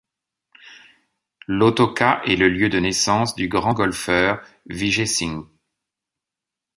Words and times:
Lautoka 1.45 2.23
est 2.25 2.35
le 2.35 2.49
lieu 2.49 2.69
de 2.69 2.79
naissance 2.79 3.35
du 3.35 3.47
grand 3.47 3.73
golfeur 3.75 4.41
Vijay 4.67 5.05
Singh. 5.05 5.45